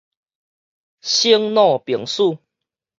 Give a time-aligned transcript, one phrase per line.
[1.03, 2.39] 生老病死